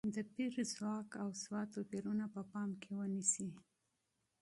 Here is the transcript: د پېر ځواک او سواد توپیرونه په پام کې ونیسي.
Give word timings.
د 0.15 0.17
پېر 0.33 0.53
ځواک 0.73 1.09
او 1.23 1.29
سواد 1.43 1.67
توپیرونه 1.75 2.25
په 2.33 2.41
پام 2.51 2.69
کې 2.81 2.91
ونیسي. 2.99 3.49